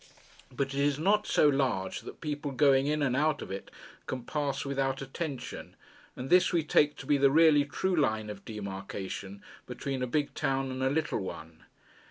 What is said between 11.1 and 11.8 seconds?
one.